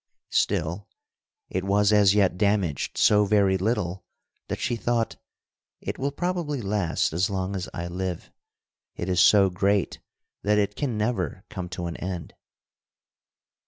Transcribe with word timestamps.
Still, 0.31 0.87
it 1.51 1.63
was 1.63 1.93
as 1.93 2.15
yet 2.15 2.35
damaged 2.35 2.97
so 2.97 3.23
very 3.25 3.55
little 3.55 4.03
that 4.47 4.57
she 4.57 4.75
thought: 4.75 5.17
"It 5.79 5.99
will 5.99 6.09
probably 6.11 6.59
last 6.59 7.13
as 7.13 7.29
long 7.29 7.55
as 7.55 7.69
I 7.71 7.85
live. 7.85 8.31
It 8.95 9.07
is 9.09 9.21
so 9.21 9.51
great 9.51 9.99
that 10.41 10.57
it 10.57 10.75
can 10.75 10.97
never 10.97 11.43
come 11.51 11.69
to 11.77 11.85
an 11.85 11.97
end." 11.97 12.33